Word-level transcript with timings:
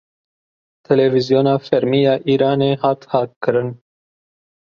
Televîzyona 0.87 1.55
fermî 1.67 1.99
ya 2.07 2.15
Îranê 2.31 2.71
hat 2.83 3.01
hakkirin. 3.13 3.69